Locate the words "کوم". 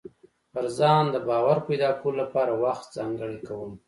3.47-3.71